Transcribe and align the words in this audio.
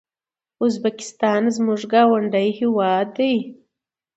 ازبکستان 0.65 1.43
زموږ 1.55 1.81
ګاونډی 1.93 2.47
هيواد 2.59 3.07
ده 3.17 3.31